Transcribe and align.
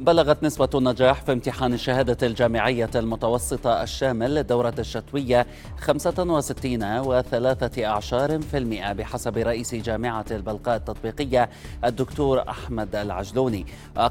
بلغت 0.00 0.42
نسبة 0.42 0.68
النجاح 0.74 1.22
في 1.22 1.32
امتحان 1.32 1.74
الشهادة 1.74 2.26
الجامعية 2.26 2.90
المتوسطة 2.94 3.82
الشامل 3.82 4.34
للدورة 4.34 4.74
الشتوية 4.78 5.46
65 5.78 6.98
وثلاثة 6.98 7.86
أعشار 7.86 8.40
في 8.40 8.58
المئة 8.58 8.92
بحسب 8.92 9.38
رئيس 9.38 9.74
جامعة 9.74 10.24
البلقاء 10.30 10.76
التطبيقية 10.76 11.48
الدكتور 11.84 12.48
أحمد 12.48 12.96
العجلوني. 12.96 13.66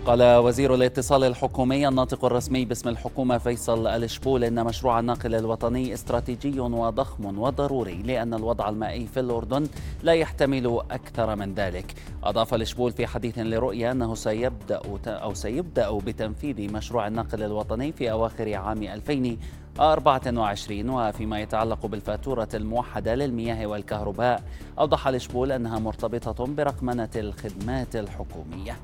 قال 0.06 0.36
وزير 0.36 0.74
الاتصال 0.74 1.24
الحكومي 1.24 1.88
الناطق 1.88 2.24
الرسمي 2.24 2.64
باسم 2.64 2.88
الحكومة 2.88 3.38
فيصل 3.38 3.86
الشبول 3.86 4.44
إن 4.44 4.64
مشروع 4.64 5.00
الناقل 5.00 5.34
الوطني 5.34 5.94
استراتيجي 5.94 6.60
وضخم 6.60 7.38
وضروري 7.38 8.02
لأن 8.02 8.34
الوضع 8.34 8.68
المائي 8.68 9.06
في 9.06 9.20
الأردن 9.20 9.66
لا 10.02 10.12
يحتمل 10.12 10.80
أكثر 10.90 11.36
من 11.36 11.54
ذلك. 11.54 11.94
أضاف 12.24 12.54
الشبول 12.54 12.92
في 12.92 13.06
حديث 13.06 13.38
لرؤيا 13.38 13.92
أنه 13.92 14.14
سيبدأ 14.14 14.80
أو 15.06 15.34
سيبدأ 15.34 15.98
بتنفيذ 15.98 16.72
مشروع 16.72 17.06
الناقل 17.06 17.42
الوطني 17.42 17.92
في 17.92 18.10
أواخر 18.10 18.54
عام 18.54 18.82
2024 18.82 20.90
وفيما 20.90 21.40
يتعلق 21.40 21.86
بالفاتورة 21.86 22.48
الموحدة 22.54 23.14
للمياه 23.14 23.66
والكهرباء 23.66 24.42
أوضح 24.78 25.08
الشبول 25.08 25.52
أنها 25.52 25.78
مرتبطة 25.78 26.46
برقمنة 26.46 27.10
الخدمات 27.16 27.96
الحكومية. 27.96 28.76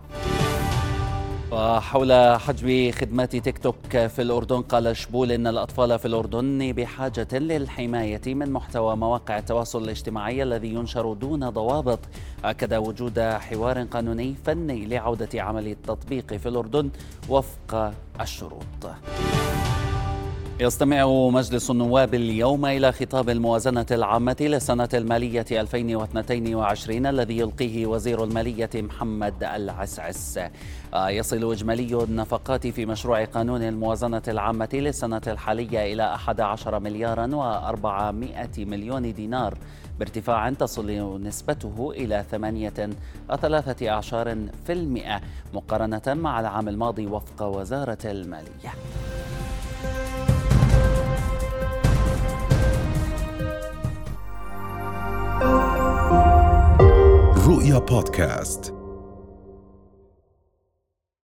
وحول 1.53 2.39
حجب 2.41 2.91
خدمات 2.91 3.37
تيك 3.37 3.59
توك 3.59 3.77
في 3.91 4.23
الأردن 4.23 4.63
قال 4.63 4.97
شبول 4.97 5.33
إن 5.33 5.47
الأطفال 5.47 5.99
في 5.99 6.09
الأردن 6.09 6.73
بحاجة 6.73 7.29
للحماية 7.33 8.35
من 8.35 8.53
محتوى 8.53 8.97
مواقع 8.97 9.39
التواصل 9.39 9.85
الاجتماعي 9.85 10.43
الذي 10.43 10.75
ينشر 10.75 11.13
دون 11.13 11.49
ضوابط. 11.51 11.99
أكد 12.45 12.75
وجود 12.75 13.21
حوار 13.21 13.83
قانوني 13.83 14.35
فني 14.45 14.87
لعودة 14.87 15.43
عمل 15.43 15.67
التطبيق 15.67 16.35
في 16.35 16.49
الأردن 16.49 16.91
وفق 17.29 17.93
الشروط. 18.21 18.87
يستمع 20.61 21.07
مجلس 21.07 21.71
النواب 21.71 22.15
اليوم 22.15 22.67
إلى 22.67 22.93
خطاب 22.93 23.31
الموازنة 23.31 23.87
العامة 23.91 24.37
للسنة 24.41 24.89
المالية 24.95 25.45
2022 25.53 27.07
الذي 27.07 27.39
يلقيه 27.39 27.87
وزير 27.87 28.25
المالية 28.25 28.71
محمد 28.75 29.45
العسعس. 29.45 30.39
آه، 30.95 31.09
يصل 31.09 31.53
إجمالي 31.53 32.05
النفقات 32.05 32.67
في 32.67 32.87
مشروع 32.87 33.25
قانون 33.25 33.63
الموازنة 33.63 34.23
العامة 34.29 34.69
للسنة 34.73 35.21
الحالية 35.27 35.93
إلى 35.93 36.15
11 36.15 36.81
مليارا 36.81 37.27
و400 37.27 38.59
مليون 38.59 39.13
دينار 39.13 39.59
بارتفاع 39.99 40.51
تصل 40.51 41.23
نسبته 41.23 41.93
إلى 41.97 42.25
ثمانية 42.31 42.91
وثلاثة 43.31 43.91
أعشار 43.91 44.37
في 44.67 44.73
المئة 44.73 45.21
مقارنة 45.55 46.03
مع 46.07 46.41
العام 46.41 46.69
الماضي 46.69 47.07
وفق 47.07 47.43
وزارة 47.43 47.99
المالية. 48.05 48.73
رؤيا 57.57 57.79
بودكاست. 57.79 58.76